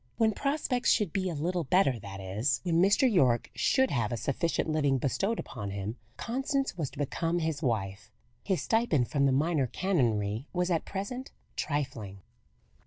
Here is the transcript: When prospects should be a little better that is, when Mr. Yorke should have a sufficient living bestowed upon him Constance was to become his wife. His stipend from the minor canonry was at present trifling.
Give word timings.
When 0.17 0.31
prospects 0.31 0.89
should 0.89 1.13
be 1.13 1.29
a 1.29 1.35
little 1.35 1.63
better 1.65 1.99
that 1.99 2.19
is, 2.19 2.59
when 2.63 2.81
Mr. 2.81 3.07
Yorke 3.07 3.51
should 3.53 3.91
have 3.91 4.11
a 4.11 4.17
sufficient 4.17 4.67
living 4.67 4.97
bestowed 4.97 5.37
upon 5.39 5.69
him 5.69 5.95
Constance 6.17 6.75
was 6.75 6.89
to 6.89 6.97
become 6.97 7.37
his 7.37 7.61
wife. 7.61 8.09
His 8.43 8.63
stipend 8.63 9.09
from 9.09 9.27
the 9.27 9.31
minor 9.31 9.67
canonry 9.67 10.47
was 10.53 10.71
at 10.71 10.85
present 10.85 11.29
trifling. 11.55 12.23